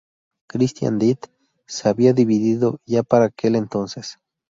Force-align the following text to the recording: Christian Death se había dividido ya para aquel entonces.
Christian 0.47 0.97
Death 0.97 1.27
se 1.67 1.87
había 1.87 2.11
dividido 2.13 2.79
ya 2.87 3.03
para 3.03 3.25
aquel 3.25 3.55
entonces. 3.55 4.17